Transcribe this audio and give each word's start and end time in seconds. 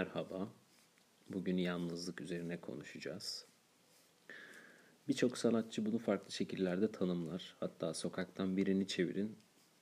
Merhaba. 0.00 0.48
Bugün 1.28 1.56
yalnızlık 1.56 2.20
üzerine 2.20 2.60
konuşacağız. 2.60 3.46
Birçok 5.08 5.38
sanatçı 5.38 5.86
bunu 5.86 5.98
farklı 5.98 6.32
şekillerde 6.32 6.92
tanımlar. 6.92 7.56
Hatta 7.60 7.94
sokaktan 7.94 8.56
birini 8.56 8.86
çevirin 8.86 9.36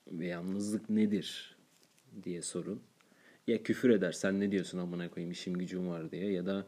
ve 0.07 0.27
yalnızlık 0.27 0.91
nedir 0.91 1.57
diye 2.23 2.43
sorun. 2.43 2.83
Ya 3.47 3.63
küfür 3.63 3.91
eder 3.91 4.13
sen 4.13 4.41
ne 4.41 4.51
diyorsun 4.51 4.79
amına 4.79 5.11
koyayım 5.11 5.33
işim 5.33 5.59
gücüm 5.59 5.89
var 5.89 6.11
diye 6.11 6.33
ya 6.33 6.47
da 6.47 6.67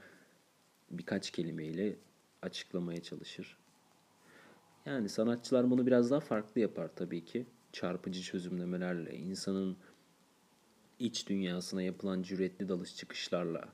birkaç 0.90 1.30
kelimeyle 1.30 1.96
açıklamaya 2.42 3.02
çalışır. 3.02 3.56
Yani 4.86 5.08
sanatçılar 5.08 5.70
bunu 5.70 5.86
biraz 5.86 6.10
daha 6.10 6.20
farklı 6.20 6.60
yapar 6.60 6.90
tabii 6.96 7.24
ki. 7.24 7.46
Çarpıcı 7.72 8.22
çözümlemelerle, 8.22 9.16
insanın 9.16 9.76
iç 11.00 11.28
dünyasına 11.28 11.82
yapılan 11.82 12.22
cüretli 12.22 12.68
dalış 12.68 12.96
çıkışlarla, 12.96 13.68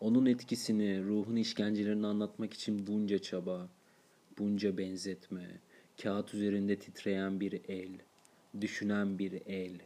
onun 0.00 0.26
etkisini, 0.26 1.04
ruhun 1.04 1.36
işkencelerini 1.36 2.06
anlatmak 2.06 2.54
için 2.54 2.86
bunca 2.86 3.18
çaba, 3.18 3.68
bunca 4.38 4.78
benzetme, 4.78 5.60
kağıt 6.02 6.34
üzerinde 6.34 6.78
titreyen 6.78 7.40
bir 7.40 7.60
el, 7.68 7.90
düşünen 8.60 9.18
bir 9.18 9.32
el, 9.46 9.78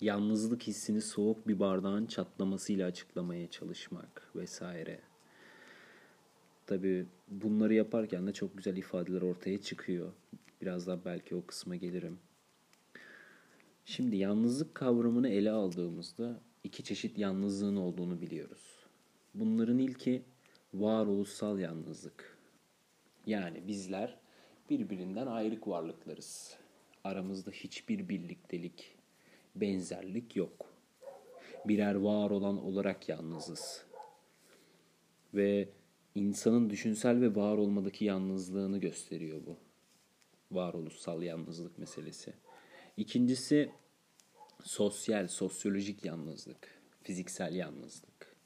yalnızlık 0.00 0.62
hissini 0.62 1.00
soğuk 1.00 1.48
bir 1.48 1.60
bardağın 1.60 2.06
çatlamasıyla 2.06 2.86
açıklamaya 2.86 3.50
çalışmak 3.50 4.30
vesaire. 4.36 5.00
Tabi 6.66 7.06
bunları 7.28 7.74
yaparken 7.74 8.26
de 8.26 8.32
çok 8.32 8.56
güzel 8.56 8.76
ifadeler 8.76 9.22
ortaya 9.22 9.62
çıkıyor. 9.62 10.12
Biraz 10.62 10.86
daha 10.86 11.04
belki 11.04 11.34
o 11.34 11.46
kısma 11.46 11.76
gelirim. 11.76 12.18
Şimdi 13.88 14.16
yalnızlık 14.16 14.74
kavramını 14.74 15.28
ele 15.28 15.50
aldığımızda 15.50 16.40
iki 16.64 16.84
çeşit 16.84 17.18
yalnızlığın 17.18 17.76
olduğunu 17.76 18.20
biliyoruz. 18.20 18.86
Bunların 19.34 19.78
ilki 19.78 20.22
varoluşsal 20.74 21.58
yalnızlık. 21.58 22.38
Yani 23.26 23.68
bizler 23.68 24.18
birbirinden 24.70 25.26
ayrık 25.26 25.68
varlıklarız. 25.68 26.56
Aramızda 27.04 27.50
hiçbir 27.50 28.08
birliktelik, 28.08 28.94
benzerlik 29.54 30.36
yok. 30.36 30.66
Birer 31.64 31.94
var 31.94 32.30
olan 32.30 32.64
olarak 32.64 33.08
yalnızız. 33.08 33.86
Ve 35.34 35.68
insanın 36.14 36.70
düşünsel 36.70 37.20
ve 37.20 37.34
var 37.34 37.56
olmadaki 37.56 38.04
yalnızlığını 38.04 38.78
gösteriyor 38.78 39.40
bu. 39.46 39.56
Varoluşsal 40.52 41.22
yalnızlık 41.22 41.78
meselesi. 41.78 42.34
İkincisi 42.96 43.70
sosyal, 44.62 45.28
sosyolojik 45.28 46.04
yalnızlık, 46.04 46.80
fiziksel 47.02 47.54
yalnızlık. 47.54 48.36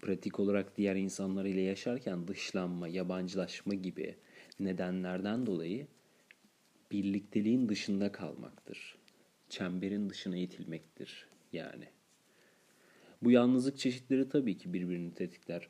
Pratik 0.00 0.40
olarak 0.40 0.76
diğer 0.76 0.96
insanlar 0.96 1.44
ile 1.44 1.60
yaşarken 1.60 2.28
dışlanma, 2.28 2.88
yabancılaşma 2.88 3.74
gibi 3.74 4.16
nedenlerden 4.60 5.46
dolayı 5.46 5.86
birlikteliğin 6.90 7.68
dışında 7.68 8.12
kalmaktır. 8.12 8.98
Çemberin 9.48 10.10
dışına 10.10 10.36
itilmektir 10.36 11.26
yani. 11.52 11.88
Bu 13.22 13.30
yalnızlık 13.30 13.78
çeşitleri 13.78 14.28
tabii 14.28 14.58
ki 14.58 14.72
birbirini 14.72 15.14
tetikler. 15.14 15.68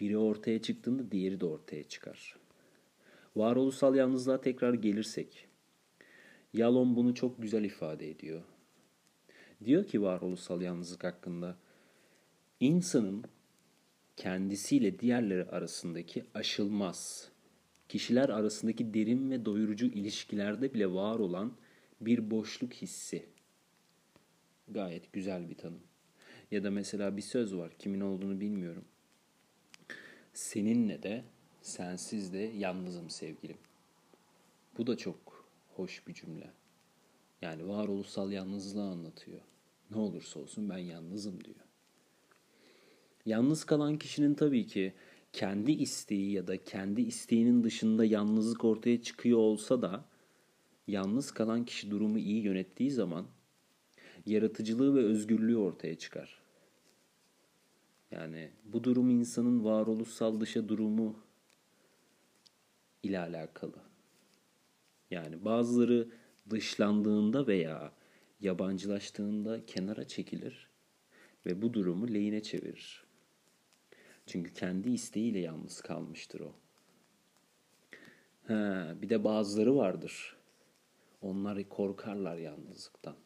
Biri 0.00 0.18
ortaya 0.18 0.62
çıktığında 0.62 1.10
diğeri 1.10 1.40
de 1.40 1.46
ortaya 1.46 1.84
çıkar. 1.84 2.36
Varoluşsal 3.36 3.94
yalnızlığa 3.94 4.40
tekrar 4.40 4.74
gelirsek, 4.74 5.48
Yalom 6.54 6.96
bunu 6.96 7.14
çok 7.14 7.42
güzel 7.42 7.64
ifade 7.64 8.10
ediyor. 8.10 8.42
Diyor 9.64 9.86
ki 9.86 10.02
varoluşsal 10.02 10.62
yalnızlık 10.62 11.04
hakkında, 11.04 11.56
insanın 12.60 13.24
kendisiyle 14.16 14.98
diğerleri 14.98 15.44
arasındaki 15.44 16.24
aşılmaz, 16.34 17.30
kişiler 17.88 18.28
arasındaki 18.28 18.94
derin 18.94 19.30
ve 19.30 19.44
doyurucu 19.44 19.86
ilişkilerde 19.86 20.74
bile 20.74 20.92
var 20.92 21.18
olan 21.18 21.52
bir 22.00 22.30
boşluk 22.30 22.72
hissi. 22.72 23.26
Gayet 24.68 25.12
güzel 25.12 25.50
bir 25.50 25.54
tanım. 25.54 25.82
Ya 26.50 26.64
da 26.64 26.70
mesela 26.70 27.16
bir 27.16 27.22
söz 27.22 27.56
var, 27.56 27.72
kimin 27.78 28.00
olduğunu 28.00 28.40
bilmiyorum. 28.40 28.84
Seninle 30.32 31.02
de, 31.02 31.24
sensiz 31.62 32.32
de 32.32 32.38
yalnızım 32.38 33.10
sevgilim. 33.10 33.56
Bu 34.78 34.86
da 34.86 34.96
çok 34.96 35.31
hoş 35.76 36.06
bir 36.06 36.14
cümle. 36.14 36.50
Yani 37.42 37.68
varoluşsal 37.68 38.32
yalnızlığı 38.32 38.82
anlatıyor. 38.82 39.40
Ne 39.90 39.96
olursa 39.96 40.40
olsun 40.40 40.68
ben 40.68 40.78
yalnızım 40.78 41.44
diyor. 41.44 41.56
Yalnız 43.26 43.64
kalan 43.64 43.98
kişinin 43.98 44.34
tabii 44.34 44.66
ki 44.66 44.94
kendi 45.32 45.72
isteği 45.72 46.32
ya 46.32 46.46
da 46.46 46.64
kendi 46.64 47.02
isteğinin 47.02 47.64
dışında 47.64 48.04
yalnızlık 48.04 48.64
ortaya 48.64 49.02
çıkıyor 49.02 49.38
olsa 49.38 49.82
da 49.82 50.04
yalnız 50.86 51.30
kalan 51.30 51.64
kişi 51.64 51.90
durumu 51.90 52.18
iyi 52.18 52.42
yönettiği 52.42 52.90
zaman 52.90 53.26
yaratıcılığı 54.26 54.94
ve 54.94 55.04
özgürlüğü 55.04 55.56
ortaya 55.56 55.98
çıkar. 55.98 56.42
Yani 58.10 58.50
bu 58.64 58.84
durum 58.84 59.10
insanın 59.10 59.64
varoluşsal 59.64 60.40
dışa 60.40 60.68
durumu 60.68 61.16
ile 63.02 63.18
alakalı. 63.18 63.91
Yani 65.12 65.44
bazıları 65.44 66.08
dışlandığında 66.50 67.46
veya 67.46 67.92
yabancılaştığında 68.40 69.66
kenara 69.66 70.08
çekilir 70.08 70.68
ve 71.46 71.62
bu 71.62 71.74
durumu 71.74 72.14
lehine 72.14 72.42
çevirir. 72.42 73.04
Çünkü 74.26 74.54
kendi 74.54 74.90
isteğiyle 74.90 75.38
yalnız 75.38 75.80
kalmıştır 75.80 76.40
o. 76.40 76.54
Ha, 78.48 78.94
bir 79.02 79.08
de 79.08 79.24
bazıları 79.24 79.76
vardır. 79.76 80.36
Onlar 81.22 81.68
korkarlar 81.68 82.36
yalnızlıktan. 82.36 83.16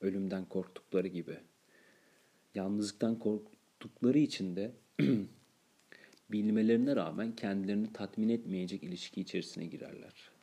Ölümden 0.00 0.44
korktukları 0.44 1.08
gibi. 1.08 1.38
Yalnızlıktan 2.54 3.18
korktukları 3.18 4.18
için 4.18 4.56
de 4.56 4.72
bilmelerine 6.30 6.96
rağmen 6.96 7.36
kendilerini 7.36 7.92
tatmin 7.92 8.28
etmeyecek 8.28 8.82
ilişki 8.82 9.20
içerisine 9.20 9.66
girerler. 9.66 10.35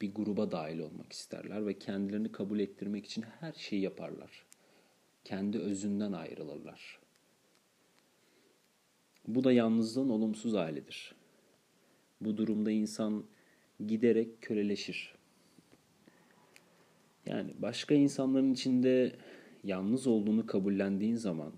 Bir 0.00 0.14
gruba 0.14 0.52
dahil 0.52 0.78
olmak 0.78 1.12
isterler 1.12 1.66
ve 1.66 1.78
kendilerini 1.78 2.32
kabul 2.32 2.58
ettirmek 2.60 3.06
için 3.06 3.24
her 3.40 3.52
şeyi 3.52 3.82
yaparlar. 3.82 4.46
Kendi 5.24 5.58
özünden 5.58 6.12
ayrılırlar. 6.12 6.98
Bu 9.28 9.44
da 9.44 9.52
yalnızlığın 9.52 10.08
olumsuz 10.08 10.54
halidir. 10.54 11.14
Bu 12.20 12.36
durumda 12.36 12.70
insan 12.70 13.24
giderek 13.86 14.42
köleleşir. 14.42 15.14
Yani 17.26 17.54
başka 17.58 17.94
insanların 17.94 18.52
içinde 18.52 19.16
yalnız 19.64 20.06
olduğunu 20.06 20.46
kabullendiğin 20.46 21.16
zaman 21.16 21.52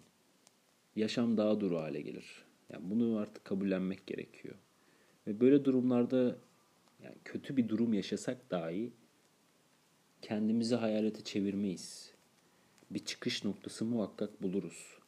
yaşam 0.96 1.36
daha 1.36 1.60
duru 1.60 1.78
hale 1.78 2.00
gelir. 2.00 2.44
Yani 2.72 2.90
bunu 2.90 3.16
artık 3.16 3.44
kabullenmek 3.44 4.06
gerekiyor. 4.06 4.54
Ve 5.26 5.40
böyle 5.40 5.64
durumlarda 5.64 6.38
yani 7.02 7.16
kötü 7.24 7.56
bir 7.56 7.68
durum 7.68 7.94
yaşasak 7.94 8.50
dahi 8.50 8.92
kendimizi 10.22 10.74
hayalete 10.74 11.24
çevirmeyiz. 11.24 12.14
Bir 12.90 13.04
çıkış 13.04 13.44
noktası 13.44 13.84
muhakkak 13.84 14.42
buluruz. 14.42 14.98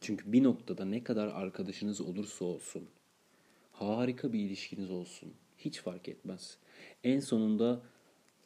Çünkü 0.00 0.32
bir 0.32 0.42
noktada 0.42 0.84
ne 0.84 1.04
kadar 1.04 1.26
arkadaşınız 1.26 2.00
olursa 2.00 2.44
olsun, 2.44 2.88
harika 3.72 4.32
bir 4.32 4.40
ilişkiniz 4.40 4.90
olsun, 4.90 5.34
hiç 5.58 5.80
fark 5.80 6.08
etmez. 6.08 6.58
En 7.04 7.20
sonunda 7.20 7.82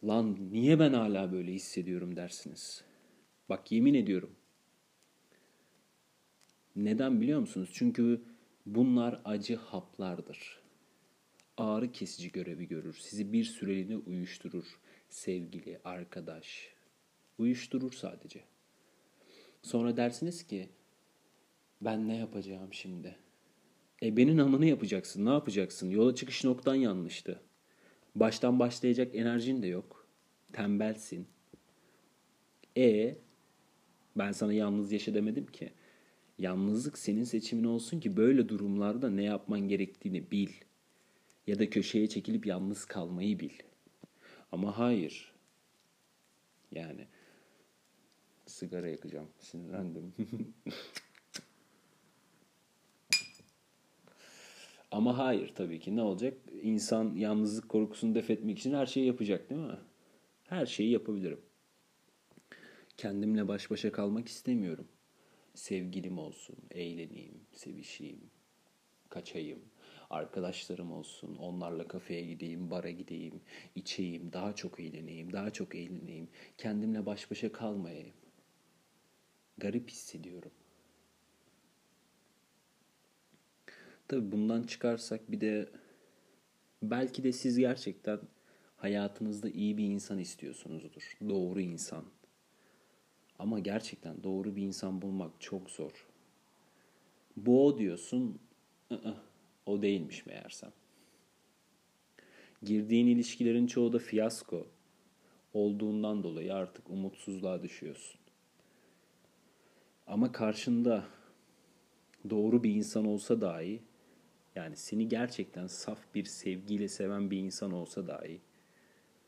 lan 0.04 0.38
niye 0.52 0.78
ben 0.78 0.92
hala 0.92 1.32
böyle 1.32 1.52
hissediyorum 1.52 2.16
dersiniz. 2.16 2.84
Bak 3.48 3.72
yemin 3.72 3.94
ediyorum. 3.94 4.36
Neden 6.76 7.20
biliyor 7.20 7.40
musunuz? 7.40 7.70
Çünkü 7.72 8.22
bunlar 8.66 9.20
acı 9.24 9.56
haplardır. 9.56 10.61
Ağrı 11.56 11.93
kesici 11.93 12.32
görevi 12.32 12.69
görür. 12.69 12.96
Sizi 13.00 13.32
bir 13.32 13.44
süreliğine 13.44 13.96
uyuşturur. 13.96 14.81
Sevgili, 15.08 15.81
arkadaş. 15.84 16.69
Uyuşturur 17.38 17.93
sadece. 17.93 18.40
Sonra 19.62 19.96
dersiniz 19.96 20.46
ki 20.46 20.69
ben 21.81 22.08
ne 22.08 22.16
yapacağım 22.16 22.72
şimdi? 22.72 23.16
E 24.02 24.16
benim 24.16 24.38
amını 24.40 24.66
yapacaksın. 24.66 25.26
Ne 25.26 25.31
yapacaksın? 25.31 25.90
Yola 25.90 26.14
çıkış 26.14 26.44
noktan 26.44 26.75
yanlıştı. 26.75 27.40
Baştan 28.14 28.58
başlayacak 28.58 29.14
enerjin 29.14 29.62
de 29.62 29.66
yok. 29.66 30.06
Tembelsin. 30.52 31.26
E 32.76 33.16
ben 34.16 34.32
sana 34.32 34.52
yalnız 34.52 34.93
yaşa 34.93 35.14
demedim 35.14 35.46
ki. 35.46 35.70
Yalnızlık 36.38 36.98
senin 36.98 37.25
seçimin 37.25 37.64
olsun 37.64 38.00
ki 38.00 38.16
böyle 38.16 38.48
durumlarda 38.48 39.10
ne 39.10 39.22
yapman 39.25 39.60
gerektiğini 39.60 40.31
bil. 40.31 40.50
Ya 41.46 41.58
da 41.58 41.70
köşeye 41.70 42.08
çekilip 42.08 42.46
yalnız 42.46 42.84
kalmayı 42.84 43.40
bil. 43.40 43.52
Ama 44.52 44.78
hayır. 44.78 45.32
Yani 46.72 47.06
Sigara 48.46 48.88
yakacağım. 48.88 49.28
Sinirlendim. 49.38 50.14
Ama 54.90 55.18
hayır 55.18 55.52
tabii 55.54 55.80
ki. 55.80 55.96
Ne 55.96 56.02
olacak? 56.02 56.38
İnsan 56.62 57.14
yalnızlık 57.14 57.68
korkusunu 57.68 58.14
def 58.14 58.30
etmek 58.30 58.58
için 58.58 58.74
her 58.74 58.86
şeyi 58.86 59.06
yapacak 59.06 59.50
değil 59.50 59.60
mi? 59.60 59.78
Her 60.44 60.66
şeyi 60.66 60.90
yapabilirim. 60.90 61.40
Kendimle 62.96 63.48
baş 63.48 63.70
başa 63.70 63.92
kalmak 63.92 64.28
istemiyorum. 64.28 64.88
Sevgilim 65.54 66.18
olsun, 66.18 66.56
eğleneyim, 66.70 67.40
sevişeyim, 67.52 68.30
kaçayım. 69.08 69.71
Arkadaşlarım 70.12 70.92
olsun, 70.92 71.36
onlarla 71.36 71.88
kafeye 71.88 72.22
gideyim, 72.22 72.70
bara 72.70 72.90
gideyim, 72.90 73.40
içeyim, 73.74 74.32
daha 74.32 74.52
çok 74.54 74.80
eğleneyim, 74.80 75.32
daha 75.32 75.50
çok 75.50 75.74
eğleneyim. 75.74 76.28
Kendimle 76.58 77.06
baş 77.06 77.30
başa 77.30 77.52
kalmayayım. 77.52 78.14
Garip 79.58 79.90
hissediyorum. 79.90 80.50
Tabii 84.08 84.32
bundan 84.32 84.62
çıkarsak 84.62 85.30
bir 85.30 85.40
de 85.40 85.68
belki 86.82 87.24
de 87.24 87.32
siz 87.32 87.58
gerçekten 87.58 88.20
hayatınızda 88.76 89.50
iyi 89.50 89.78
bir 89.78 89.84
insan 89.84 90.18
istiyorsunuzdur. 90.18 91.16
Doğru 91.28 91.60
insan. 91.60 92.04
Ama 93.38 93.58
gerçekten 93.58 94.22
doğru 94.22 94.56
bir 94.56 94.62
insan 94.62 95.02
bulmak 95.02 95.40
çok 95.40 95.70
zor. 95.70 96.06
Bu 97.36 97.66
o 97.66 97.78
diyorsun, 97.78 98.38
ı-ı, 98.90 99.31
o 99.66 99.82
değilmiş 99.82 100.26
meğersem. 100.26 100.72
Girdiğin 102.62 103.06
ilişkilerin 103.06 103.66
çoğu 103.66 103.92
da 103.92 103.98
fiyasko 103.98 104.66
olduğundan 105.54 106.22
dolayı 106.22 106.54
artık 106.54 106.90
umutsuzluğa 106.90 107.62
düşüyorsun. 107.62 108.20
Ama 110.06 110.32
karşında 110.32 111.04
doğru 112.30 112.64
bir 112.64 112.74
insan 112.74 113.06
olsa 113.06 113.40
dahi 113.40 113.82
yani 114.54 114.76
seni 114.76 115.08
gerçekten 115.08 115.66
saf 115.66 115.98
bir 116.14 116.24
sevgiyle 116.24 116.88
seven 116.88 117.30
bir 117.30 117.38
insan 117.38 117.72
olsa 117.72 118.06
dahi 118.06 118.40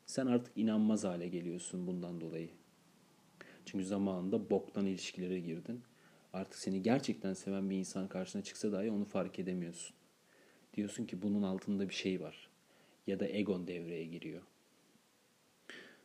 sen 0.07 0.27
artık 0.27 0.53
inanmaz 0.57 1.05
hale 1.05 1.29
geliyorsun 1.29 1.87
bundan 1.87 2.21
dolayı. 2.21 2.49
Çünkü 3.65 3.85
zamanında 3.85 4.51
boktan 4.51 4.87
ilişkilere 4.87 5.41
girdin. 5.41 5.83
Artık 6.33 6.59
seni 6.59 6.83
gerçekten 6.83 7.35
seven 7.35 7.71
bir 7.71 7.77
insan 7.77 8.09
karşına 8.09 8.43
çıksa 8.43 8.73
dahi 8.73 8.91
onu 8.91 9.05
fark 9.05 9.39
edemiyorsun. 9.39 9.97
Diyorsun 10.75 11.07
ki 11.07 11.23
bunun 11.23 11.43
altında 11.43 11.89
bir 11.89 11.95
şey 11.95 12.21
var. 12.21 12.51
Ya 13.07 13.21
da 13.21 13.29
egon 13.29 13.67
devreye 13.67 14.05
giriyor. 14.05 14.43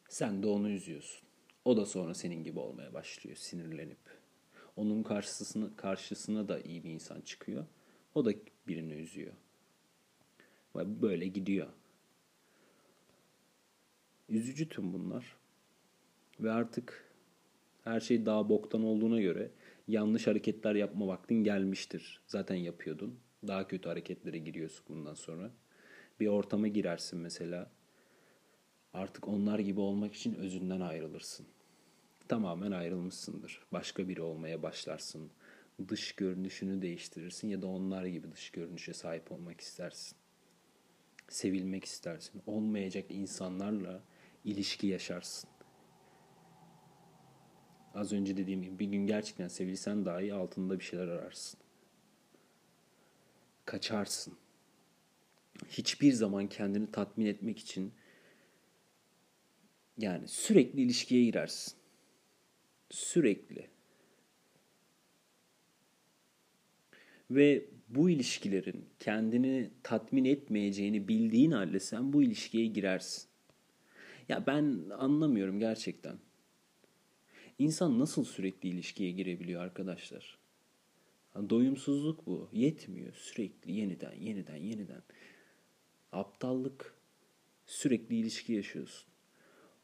Sen 0.09 0.43
de 0.43 0.47
onu 0.47 0.69
üzüyorsun. 0.69 1.27
O 1.65 1.77
da 1.77 1.85
sonra 1.85 2.13
senin 2.13 2.43
gibi 2.43 2.59
olmaya 2.59 2.93
başlıyor 2.93 3.37
sinirlenip. 3.37 3.97
Onun 4.75 5.03
karşısına, 5.03 5.75
karşısına 5.75 6.47
da 6.47 6.59
iyi 6.59 6.83
bir 6.83 6.89
insan 6.89 7.21
çıkıyor. 7.21 7.65
O 8.15 8.25
da 8.25 8.33
birini 8.67 8.93
üzüyor. 8.93 9.33
Ve 10.75 11.01
böyle 11.01 11.27
gidiyor. 11.27 11.67
Üzücü 14.29 14.69
tüm 14.69 14.93
bunlar. 14.93 15.35
Ve 16.39 16.51
artık 16.51 17.13
her 17.83 17.99
şey 17.99 18.25
daha 18.25 18.49
boktan 18.49 18.83
olduğuna 18.83 19.21
göre 19.21 19.51
yanlış 19.87 20.27
hareketler 20.27 20.75
yapma 20.75 21.07
vaktin 21.07 21.43
gelmiştir. 21.43 22.21
Zaten 22.27 22.55
yapıyordun. 22.55 23.19
Daha 23.47 23.67
kötü 23.67 23.89
hareketlere 23.89 24.37
giriyorsun 24.37 24.85
bundan 24.89 25.13
sonra. 25.13 25.51
Bir 26.19 26.27
ortama 26.27 26.67
girersin 26.67 27.19
mesela. 27.19 27.71
Artık 28.93 29.27
onlar 29.27 29.59
gibi 29.59 29.79
olmak 29.79 30.13
için 30.13 30.35
özünden 30.35 30.79
ayrılırsın. 30.79 31.45
Tamamen 32.27 32.71
ayrılmışsındır. 32.71 33.59
Başka 33.71 34.07
biri 34.07 34.21
olmaya 34.21 34.63
başlarsın 34.63 35.31
dış 35.87 36.11
görünüşünü 36.11 36.81
değiştirirsin 36.81 37.47
ya 37.47 37.61
da 37.61 37.67
onlar 37.67 38.05
gibi 38.05 38.31
dış 38.31 38.49
görünüşe 38.49 38.93
sahip 38.93 39.31
olmak 39.31 39.61
istersin. 39.61 40.17
Sevilmek 41.29 41.85
istersin. 41.85 42.41
Olmayacak 42.45 43.05
insanlarla 43.09 44.03
ilişki 44.45 44.87
yaşarsın. 44.87 45.49
Az 47.93 48.13
önce 48.13 48.37
dediğim 48.37 48.61
gibi 48.61 48.79
bir 48.79 48.85
gün 48.85 49.07
gerçekten 49.07 49.47
sevilsen 49.47 50.05
dahi 50.05 50.33
altında 50.33 50.79
bir 50.79 50.83
şeyler 50.83 51.07
ararsın. 51.07 51.59
Kaçarsın. 53.69 54.33
Hiçbir 55.69 56.13
zaman 56.13 56.47
kendini 56.47 56.91
tatmin 56.91 57.25
etmek 57.25 57.59
için 57.59 57.93
yani 59.97 60.27
sürekli 60.27 60.81
ilişkiye 60.81 61.25
girersin. 61.25 61.73
Sürekli. 62.89 63.67
Ve 67.31 67.65
bu 67.89 68.09
ilişkilerin 68.09 68.85
kendini 68.99 69.69
tatmin 69.83 70.25
etmeyeceğini 70.25 71.07
bildiğin 71.07 71.51
halde 71.51 71.79
sen 71.79 72.13
bu 72.13 72.23
ilişkiye 72.23 72.65
girersin. 72.65 73.29
Ya 74.29 74.47
ben 74.47 74.89
anlamıyorum 74.97 75.59
gerçekten. 75.59 76.17
İnsan 77.59 77.99
nasıl 77.99 78.23
sürekli 78.23 78.69
ilişkiye 78.69 79.11
girebiliyor 79.11 79.61
arkadaşlar? 79.61 80.38
Doyumsuzluk 81.49 82.25
bu. 82.27 82.49
Yetmiyor. 82.53 83.13
Sürekli 83.13 83.71
yeniden, 83.71 84.13
yeniden, 84.13 84.55
yeniden. 84.55 85.03
Aptallık. 86.11 86.93
Sürekli 87.65 88.15
ilişki 88.15 88.53
yaşıyorsun. 88.53 89.09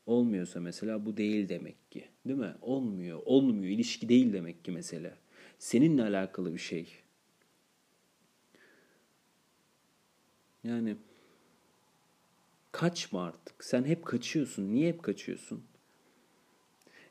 Olmuyorsa 0.05 0.59
mesela 0.59 1.05
bu 1.05 1.17
değil 1.17 1.49
demek 1.49 1.91
ki. 1.91 2.07
Değil 2.27 2.39
mi? 2.39 2.55
Olmuyor. 2.61 3.21
Olmuyor. 3.25 3.71
İlişki 3.71 4.09
değil 4.09 4.33
demek 4.33 4.65
ki 4.65 4.71
mesela. 4.71 5.17
Seninle 5.59 6.03
alakalı 6.03 6.53
bir 6.53 6.59
şey. 6.59 6.87
Yani 10.63 10.95
kaçma 12.71 13.23
artık. 13.23 13.63
Sen 13.63 13.83
hep 13.83 14.05
kaçıyorsun. 14.05 14.73
Niye 14.73 14.89
hep 14.89 15.03
kaçıyorsun? 15.03 15.63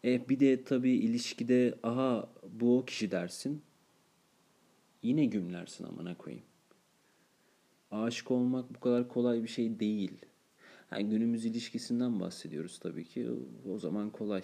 E 0.04 0.28
bir 0.28 0.40
de 0.40 0.64
tabii 0.64 0.96
ilişkide 0.96 1.74
aha 1.82 2.32
bu 2.48 2.78
o 2.78 2.84
kişi 2.84 3.10
dersin. 3.10 3.62
Yine 5.04 5.24
gümlersin 5.24 5.84
amına 5.84 6.18
koyayım. 6.18 6.44
Aşık 7.90 8.30
olmak 8.30 8.74
bu 8.74 8.80
kadar 8.80 9.08
kolay 9.08 9.42
bir 9.42 9.48
şey 9.48 9.80
değil. 9.80 10.26
Yani 10.92 11.08
günümüz 11.08 11.44
ilişkisinden 11.44 12.20
bahsediyoruz 12.20 12.78
tabii 12.78 13.04
ki. 13.04 13.30
O 13.68 13.78
zaman 13.78 14.10
kolay. 14.10 14.42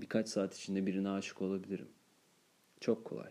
Birkaç 0.00 0.28
saat 0.28 0.56
içinde 0.56 0.86
birine 0.86 1.08
aşık 1.08 1.42
olabilirim. 1.42 1.88
Çok 2.80 3.04
kolay. 3.04 3.30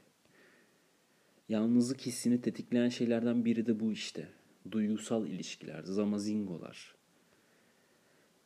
Yalnızlık 1.49 2.01
hissini 2.01 2.41
tetikleyen 2.41 2.89
şeylerden 2.89 3.45
biri 3.45 3.65
de 3.65 3.79
bu 3.79 3.91
işte 3.91 4.27
duygusal 4.71 5.27
ilişkiler, 5.27 5.83
zamazingolar. 5.83 6.95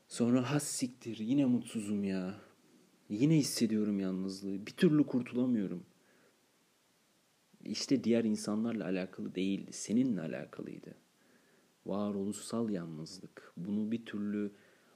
Sonra 0.08 0.52
has 0.52 0.64
siktir 0.64 1.18
yine 1.18 1.46
mutsuzum 1.46 2.04
ya. 2.04 2.36
Yine 3.10 3.38
hissediyorum 3.38 4.00
yalnızlığı. 4.00 4.68
Bir 4.68 4.72
türlü 4.72 5.06
kurtulamıyorum. 5.06 5.84
İşte 7.66 8.04
diğer 8.04 8.24
insanlarla 8.24 8.86
alakalı 8.86 9.36
değildi. 9.36 9.74
Seninle 9.74 10.22
alakalıydı. 10.22 10.96
Varoluşsal 11.86 12.70
yalnızlık. 12.70 13.54
Bunu 13.58 13.92
bir 13.92 14.06
türlü 14.06 14.52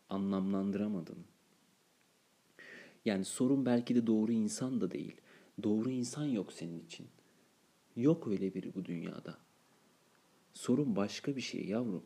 anlamlandıramadın. 0.09 1.25
Yani 3.05 3.25
sorun 3.25 3.65
belki 3.65 3.95
de 3.95 4.07
doğru 4.07 4.31
insan 4.31 4.81
da 4.81 4.91
değil. 4.91 5.21
Doğru 5.63 5.89
insan 5.89 6.25
yok 6.25 6.53
senin 6.53 6.79
için. 6.79 7.07
Yok 7.95 8.27
öyle 8.27 8.53
biri 8.53 8.73
bu 8.73 8.85
dünyada. 8.85 9.37
Sorun 10.53 10.95
başka 10.95 11.35
bir 11.35 11.41
şey 11.41 11.65
yavrum. 11.65 12.03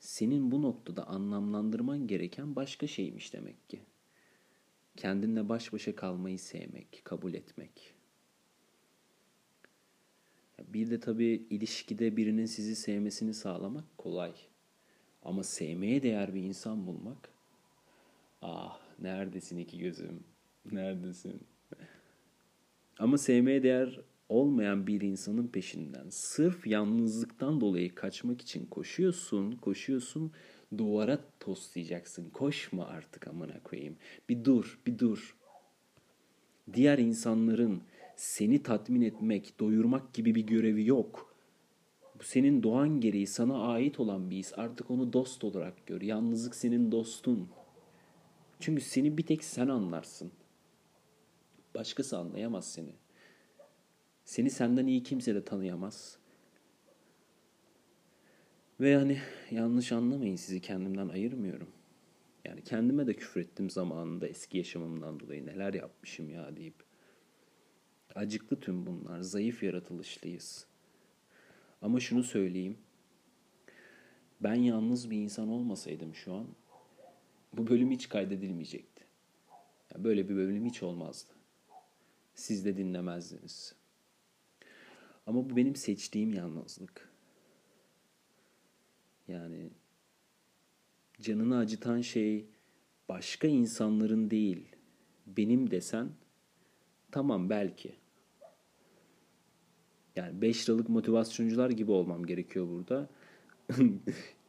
Senin 0.00 0.50
bu 0.50 0.62
noktada 0.62 1.06
anlamlandırman 1.06 2.06
gereken 2.06 2.56
başka 2.56 2.86
şeymiş 2.86 3.34
demek 3.34 3.68
ki. 3.68 3.80
Kendinle 4.96 5.48
baş 5.48 5.72
başa 5.72 5.96
kalmayı 5.96 6.38
sevmek, 6.38 7.00
kabul 7.04 7.34
etmek. 7.34 7.99
Bir 10.68 10.90
de 10.90 11.00
tabii 11.00 11.46
ilişkide 11.50 12.16
birinin 12.16 12.46
sizi 12.46 12.76
sevmesini 12.76 13.34
sağlamak 13.34 13.98
kolay. 13.98 14.32
Ama 15.22 15.42
sevmeye 15.42 16.02
değer 16.02 16.34
bir 16.34 16.42
insan 16.42 16.86
bulmak, 16.86 17.28
ah 18.42 18.80
neredesin 18.98 19.58
iki 19.58 19.78
gözüm, 19.78 20.24
neredesin? 20.72 21.40
Ama 22.98 23.18
sevmeye 23.18 23.62
değer 23.62 24.00
olmayan 24.28 24.86
bir 24.86 25.00
insanın 25.00 25.48
peşinden 25.48 26.06
sırf 26.10 26.66
yalnızlıktan 26.66 27.60
dolayı 27.60 27.94
kaçmak 27.94 28.40
için 28.40 28.66
koşuyorsun, 28.66 29.52
koşuyorsun, 29.52 30.32
duvara 30.78 31.18
toslayacaksın. 31.40 32.30
Koşma 32.30 32.86
artık 32.86 33.28
amına 33.28 33.62
koyayım. 33.62 33.96
Bir 34.28 34.44
dur, 34.44 34.80
bir 34.86 34.98
dur. 34.98 35.36
Diğer 36.72 36.98
insanların 36.98 37.82
seni 38.20 38.62
tatmin 38.62 39.02
etmek, 39.02 39.60
doyurmak 39.60 40.14
gibi 40.14 40.34
bir 40.34 40.46
görevi 40.46 40.86
yok. 40.86 41.34
Bu 42.18 42.22
senin 42.24 42.62
doğan 42.62 43.00
gereği 43.00 43.26
sana 43.26 43.62
ait 43.62 44.00
olan 44.00 44.30
bir 44.30 44.36
his. 44.36 44.52
Artık 44.56 44.90
onu 44.90 45.12
dost 45.12 45.44
olarak 45.44 45.86
gör. 45.86 46.02
Yalnızlık 46.02 46.54
senin 46.54 46.92
dostun. 46.92 47.48
Çünkü 48.60 48.82
seni 48.82 49.18
bir 49.18 49.26
tek 49.26 49.44
sen 49.44 49.68
anlarsın. 49.68 50.32
Başkası 51.74 52.18
anlayamaz 52.18 52.72
seni. 52.72 52.92
Seni 54.24 54.50
senden 54.50 54.86
iyi 54.86 55.02
kimse 55.02 55.34
de 55.34 55.44
tanıyamaz. 55.44 56.18
Ve 58.80 58.88
yani 58.88 59.18
yanlış 59.50 59.92
anlamayın 59.92 60.36
sizi 60.36 60.60
kendimden 60.60 61.08
ayırmıyorum. 61.08 61.68
Yani 62.44 62.64
kendime 62.64 63.06
de 63.06 63.14
küfrettim 63.14 63.70
zamanında 63.70 64.28
eski 64.28 64.58
yaşamımdan 64.58 65.20
dolayı 65.20 65.46
neler 65.46 65.74
yapmışım 65.74 66.30
ya 66.30 66.56
deyip. 66.56 66.89
Acıklı 68.14 68.60
tüm 68.60 68.86
bunlar. 68.86 69.20
Zayıf 69.20 69.62
yaratılışlıyız. 69.62 70.66
Ama 71.82 72.00
şunu 72.00 72.22
söyleyeyim. 72.22 72.78
Ben 74.40 74.54
yalnız 74.54 75.10
bir 75.10 75.16
insan 75.16 75.48
olmasaydım 75.48 76.14
şu 76.14 76.34
an 76.34 76.46
bu 77.52 77.66
bölüm 77.66 77.90
hiç 77.90 78.08
kaydedilmeyecekti. 78.08 79.04
Böyle 79.98 80.28
bir 80.28 80.36
bölüm 80.36 80.66
hiç 80.66 80.82
olmazdı. 80.82 81.32
Siz 82.34 82.64
de 82.64 82.76
dinlemezdiniz. 82.76 83.74
Ama 85.26 85.50
bu 85.50 85.56
benim 85.56 85.76
seçtiğim 85.76 86.34
yalnızlık. 86.34 87.10
Yani 89.28 89.70
canını 91.20 91.58
acıtan 91.58 92.00
şey 92.00 92.46
başka 93.08 93.48
insanların 93.48 94.30
değil, 94.30 94.68
benim 95.26 95.70
desen 95.70 96.10
tamam 97.10 97.50
belki. 97.50 97.99
Yani 100.20 100.42
5 100.42 100.68
liralık 100.68 100.88
motivasyoncular 100.88 101.70
gibi 101.70 101.90
olmam 101.90 102.26
gerekiyor 102.26 102.68
burada. 102.68 103.08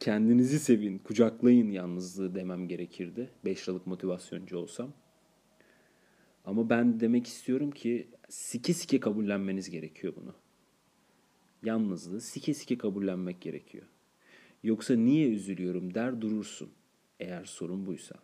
Kendinizi 0.00 0.58
sevin, 0.58 0.98
kucaklayın 0.98 1.70
yalnızlığı 1.70 2.34
demem 2.34 2.68
gerekirdi. 2.68 3.30
5 3.44 3.68
liralık 3.68 3.86
motivasyoncu 3.86 4.58
olsam. 4.58 4.92
Ama 6.44 6.70
ben 6.70 7.00
demek 7.00 7.26
istiyorum 7.26 7.70
ki 7.70 8.08
sike 8.28 8.74
sike 8.74 9.00
kabullenmeniz 9.00 9.70
gerekiyor 9.70 10.12
bunu. 10.22 10.34
Yalnızlığı 11.62 12.20
sike 12.20 12.54
sike 12.54 12.78
kabullenmek 12.78 13.40
gerekiyor. 13.40 13.86
Yoksa 14.62 14.94
niye 14.94 15.28
üzülüyorum 15.28 15.94
der 15.94 16.20
durursun. 16.20 16.70
Eğer 17.20 17.44
sorun 17.44 17.86
buysa. 17.86 18.14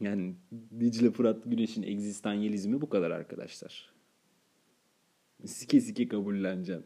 Yani 0.00 0.34
Dicle 0.80 1.10
Fırat 1.10 1.42
Güneş'in 1.46 1.82
egzistanyalizmi 1.82 2.80
bu 2.80 2.88
kadar 2.88 3.10
arkadaşlar. 3.10 3.97
Sike 5.48 5.80
sike 5.80 6.08
kabulleneceğim. 6.08 6.84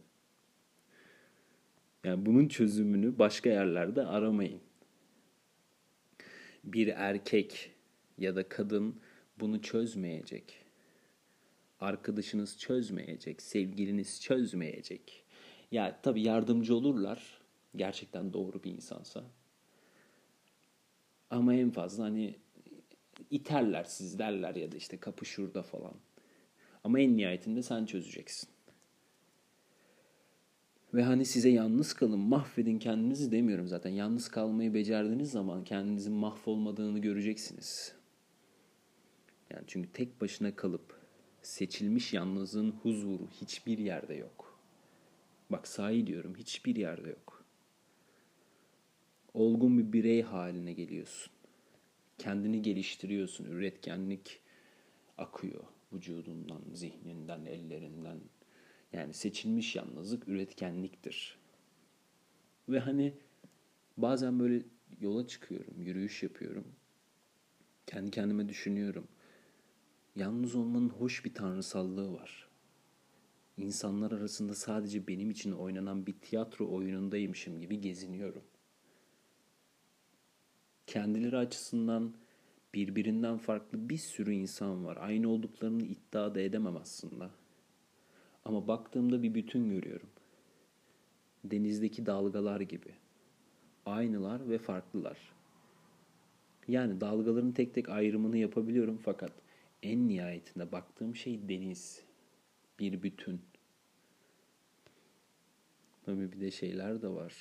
Yani 2.04 2.26
bunun 2.26 2.48
çözümünü 2.48 3.18
başka 3.18 3.50
yerlerde 3.50 4.06
aramayın. 4.06 4.60
Bir 6.64 6.88
erkek 6.88 7.72
ya 8.18 8.36
da 8.36 8.48
kadın 8.48 9.00
bunu 9.40 9.62
çözmeyecek. 9.62 10.64
Arkadaşınız 11.80 12.58
çözmeyecek, 12.58 13.42
sevgiliniz 13.42 14.22
çözmeyecek. 14.22 15.24
Ya 15.70 16.00
tabii 16.02 16.22
yardımcı 16.22 16.74
olurlar 16.74 17.40
gerçekten 17.76 18.32
doğru 18.32 18.64
bir 18.64 18.70
insansa. 18.70 19.24
Ama 21.30 21.54
en 21.54 21.70
fazla 21.70 22.04
hani 22.04 22.36
iterler 23.30 23.84
siz 23.84 24.18
derler 24.18 24.54
ya 24.54 24.72
da 24.72 24.76
işte 24.76 24.96
kapı 24.96 25.24
şurada 25.24 25.62
falan. 25.62 25.94
Ama 26.84 27.00
en 27.00 27.16
nihayetinde 27.16 27.62
sen 27.62 27.86
çözeceksin. 27.86 28.48
Ve 30.94 31.02
hani 31.02 31.24
size 31.24 31.48
yalnız 31.48 31.92
kalın, 31.92 32.18
mahvedin 32.18 32.78
kendinizi 32.78 33.32
demiyorum 33.32 33.68
zaten. 33.68 33.90
Yalnız 33.90 34.28
kalmayı 34.28 34.74
becerdiğiniz 34.74 35.30
zaman 35.30 35.64
kendinizin 35.64 36.12
mahvolmadığını 36.12 36.98
göreceksiniz. 36.98 37.94
Yani 39.50 39.64
çünkü 39.66 39.92
tek 39.92 40.20
başına 40.20 40.56
kalıp 40.56 41.00
seçilmiş 41.42 42.12
yalnızlığın 42.12 42.70
huzuru 42.70 43.28
hiçbir 43.40 43.78
yerde 43.78 44.14
yok. 44.14 44.58
Bak 45.50 45.68
sahi 45.68 46.06
diyorum 46.06 46.34
hiçbir 46.38 46.76
yerde 46.76 47.08
yok. 47.08 47.44
Olgun 49.34 49.78
bir 49.78 49.92
birey 49.92 50.22
haline 50.22 50.72
geliyorsun. 50.72 51.32
Kendini 52.18 52.62
geliştiriyorsun. 52.62 53.44
Üretkenlik 53.44 54.40
akıyor 55.18 55.64
vücudundan, 55.92 56.62
zihninden, 56.72 57.44
ellerinden. 57.44 58.20
Yani 58.92 59.14
seçilmiş 59.14 59.76
yalnızlık 59.76 60.28
üretkenliktir. 60.28 61.38
Ve 62.68 62.78
hani 62.78 63.14
bazen 63.96 64.40
böyle 64.40 64.62
yola 65.00 65.26
çıkıyorum, 65.26 65.82
yürüyüş 65.82 66.22
yapıyorum. 66.22 66.64
Kendi 67.86 68.10
kendime 68.10 68.48
düşünüyorum. 68.48 69.08
Yalnız 70.16 70.54
olmanın 70.54 70.88
hoş 70.88 71.24
bir 71.24 71.34
tanrısallığı 71.34 72.12
var. 72.12 72.48
İnsanlar 73.56 74.12
arasında 74.12 74.54
sadece 74.54 75.06
benim 75.06 75.30
için 75.30 75.52
oynanan 75.52 76.06
bir 76.06 76.12
tiyatro 76.12 76.70
oyunundaymışım 76.74 77.60
gibi 77.60 77.80
geziniyorum. 77.80 78.42
Kendileri 80.86 81.36
açısından 81.36 82.14
birbirinden 82.74 83.38
farklı 83.38 83.88
bir 83.88 83.96
sürü 83.96 84.32
insan 84.32 84.84
var. 84.84 84.98
Aynı 85.00 85.28
olduklarını 85.28 85.82
iddia 85.82 86.34
da 86.34 86.40
edemem 86.40 86.76
aslında. 86.76 87.30
Ama 88.44 88.68
baktığımda 88.68 89.22
bir 89.22 89.34
bütün 89.34 89.70
görüyorum. 89.70 90.08
Denizdeki 91.44 92.06
dalgalar 92.06 92.60
gibi. 92.60 92.94
Aynılar 93.86 94.50
ve 94.50 94.58
farklılar. 94.58 95.18
Yani 96.68 97.00
dalgaların 97.00 97.52
tek 97.52 97.74
tek 97.74 97.88
ayrımını 97.88 98.38
yapabiliyorum 98.38 98.98
fakat 99.04 99.32
en 99.82 100.08
nihayetinde 100.08 100.72
baktığım 100.72 101.16
şey 101.16 101.48
deniz. 101.48 102.02
Bir 102.78 103.02
bütün. 103.02 103.40
Tabii 106.04 106.32
bir 106.32 106.40
de 106.40 106.50
şeyler 106.50 107.02
de 107.02 107.08
var. 107.08 107.34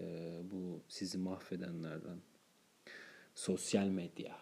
Ee, 0.00 0.40
bu 0.50 0.80
sizi 0.88 1.18
mahvedenlerden. 1.18 2.18
Sosyal 3.38 3.86
medya. 3.86 4.36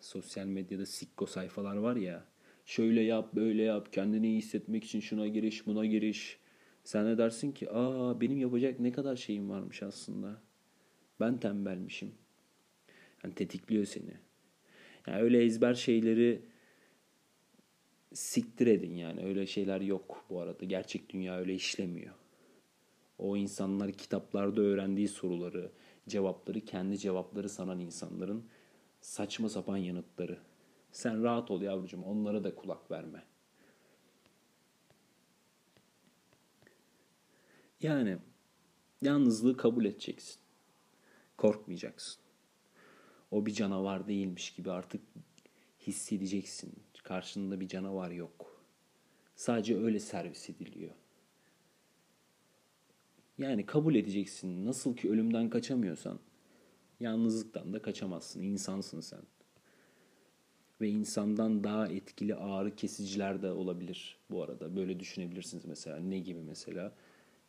Sosyal 0.00 0.46
medyada 0.46 0.86
sikko 0.86 1.26
sayfalar 1.26 1.76
var 1.76 1.96
ya. 1.96 2.24
Şöyle 2.64 3.00
yap, 3.00 3.34
böyle 3.34 3.62
yap, 3.62 3.92
kendini 3.92 4.26
iyi 4.26 4.38
hissetmek 4.38 4.84
için 4.84 5.00
şuna 5.00 5.26
giriş, 5.26 5.66
buna 5.66 5.86
giriş. 5.86 6.38
Sen 6.84 7.06
ne 7.06 7.18
dersin 7.18 7.52
ki, 7.52 7.70
aa 7.70 8.20
benim 8.20 8.38
yapacak 8.38 8.80
ne 8.80 8.92
kadar 8.92 9.16
şeyim 9.16 9.50
varmış 9.50 9.82
aslında. 9.82 10.42
Ben 11.20 11.40
tembelmişim. 11.40 12.12
Yani 13.24 13.34
tetikliyor 13.34 13.84
seni. 13.84 14.14
Yani 15.06 15.22
öyle 15.22 15.44
ezber 15.44 15.74
şeyleri 15.74 16.42
siktir 18.12 18.66
edin 18.66 18.94
yani. 18.94 19.24
Öyle 19.24 19.46
şeyler 19.46 19.80
yok 19.80 20.24
bu 20.30 20.40
arada. 20.40 20.64
Gerçek 20.64 21.10
dünya 21.10 21.38
öyle 21.38 21.54
işlemiyor. 21.54 22.14
O 23.18 23.36
insanlar 23.36 23.92
kitaplarda 23.92 24.60
öğrendiği 24.60 25.08
soruları, 25.08 25.70
cevapları, 26.08 26.60
kendi 26.60 26.98
cevapları 26.98 27.48
sanan 27.48 27.80
insanların 27.80 28.48
saçma 29.00 29.48
sapan 29.48 29.76
yanıtları. 29.76 30.38
Sen 30.92 31.22
rahat 31.22 31.50
ol 31.50 31.62
yavrucuğum. 31.62 32.02
Onlara 32.02 32.44
da 32.44 32.54
kulak 32.54 32.90
verme. 32.90 33.24
Yani 37.80 38.18
yalnızlığı 39.02 39.56
kabul 39.56 39.84
edeceksin. 39.84 40.40
Korkmayacaksın. 41.36 42.22
O 43.30 43.46
bir 43.46 43.52
canavar 43.52 44.08
değilmiş 44.08 44.54
gibi 44.54 44.70
artık 44.70 45.02
hissedeceksin. 45.80 46.82
Karşında 47.04 47.60
bir 47.60 47.68
canavar 47.68 48.10
yok. 48.10 48.64
Sadece 49.36 49.78
öyle 49.78 50.00
servis 50.00 50.50
ediliyor. 50.50 50.94
Yani 53.40 53.66
kabul 53.66 53.94
edeceksin. 53.94 54.66
Nasıl 54.66 54.96
ki 54.96 55.10
ölümden 55.10 55.50
kaçamıyorsan 55.50 56.18
yalnızlıktan 57.00 57.72
da 57.72 57.82
kaçamazsın. 57.82 58.42
İnsansın 58.42 59.00
sen. 59.00 59.22
Ve 60.80 60.88
insandan 60.88 61.64
daha 61.64 61.88
etkili 61.88 62.34
ağrı 62.34 62.76
kesiciler 62.76 63.42
de 63.42 63.50
olabilir 63.50 64.18
bu 64.30 64.42
arada. 64.42 64.76
Böyle 64.76 65.00
düşünebilirsiniz 65.00 65.64
mesela. 65.64 65.96
Ne 65.96 66.18
gibi 66.18 66.42
mesela? 66.42 66.92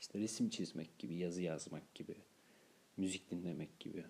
İşte 0.01 0.19
resim 0.19 0.49
çizmek 0.49 0.99
gibi, 0.99 1.15
yazı 1.15 1.41
yazmak 1.41 1.95
gibi, 1.95 2.15
müzik 2.97 3.31
dinlemek 3.31 3.79
gibi. 3.79 4.05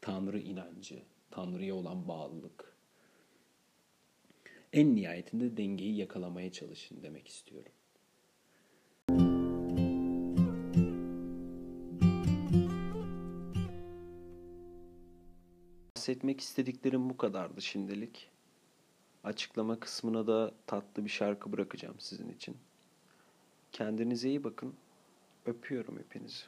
Tanrı 0.00 0.38
inancı, 0.38 1.02
Tanrı'ya 1.30 1.74
olan 1.74 2.08
bağlılık. 2.08 2.74
En 4.72 4.96
nihayetinde 4.96 5.56
dengeyi 5.56 5.96
yakalamaya 5.96 6.52
çalışın 6.52 7.02
demek 7.02 7.28
istiyorum. 7.28 7.72
Bahsetmek 16.04 16.40
istediklerim 16.40 17.10
bu 17.10 17.16
kadardı 17.16 17.62
şimdilik. 17.62 18.30
Açıklama 19.24 19.80
kısmına 19.80 20.26
da 20.26 20.54
tatlı 20.66 21.04
bir 21.04 21.10
şarkı 21.10 21.52
bırakacağım 21.52 21.96
sizin 21.98 22.28
için. 22.28 22.56
Kendinize 23.72 24.28
iyi 24.28 24.44
bakın. 24.44 24.74
Öpüyorum 25.46 25.98
hepinizi. 25.98 26.44